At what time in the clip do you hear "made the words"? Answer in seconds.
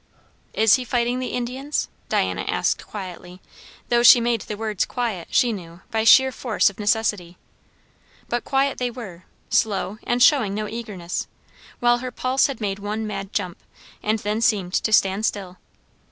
4.19-4.83